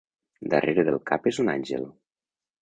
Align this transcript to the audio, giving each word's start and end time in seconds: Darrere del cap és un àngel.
Darrere 0.53 0.85
del 0.87 0.97
cap 1.11 1.29
és 1.33 1.39
un 1.45 1.53
àngel. 1.55 1.87